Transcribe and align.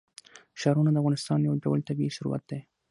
ښارونه 0.59 0.89
د 0.91 0.97
افغانستان 1.01 1.39
یو 1.41 1.53
ډول 1.63 1.79
طبعي 1.87 2.07
ثروت 2.17 2.43
دی. 2.49 2.59